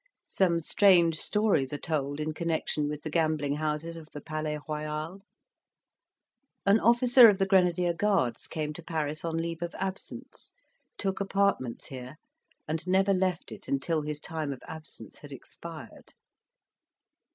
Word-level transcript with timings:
Some 0.25 0.59
strange 0.61 1.17
stories 1.19 1.71
are 1.73 1.77
told 1.77 2.19
in 2.19 2.33
connection 2.33 2.87
with 2.89 3.03
the 3.03 3.09
gambling 3.11 3.57
houses 3.57 3.97
of 3.97 4.07
the 4.13 4.19
Palais 4.19 4.57
Royal. 4.67 5.19
An 6.65 6.79
officer 6.79 7.29
of 7.29 7.37
the 7.37 7.45
Grenadier 7.45 7.93
Guards 7.93 8.47
came 8.47 8.73
to 8.73 8.81
Paris 8.83 9.23
on 9.23 9.37
leave 9.37 9.61
of 9.61 9.75
absence, 9.75 10.53
took 10.97 11.21
apartments 11.21 11.85
here, 11.85 12.15
and 12.67 12.87
never 12.87 13.13
left 13.13 13.51
it 13.51 13.67
until 13.67 14.01
his 14.01 14.19
time 14.19 14.51
of 14.51 14.63
absence 14.67 15.19
had 15.19 15.31
expired. 15.31 16.13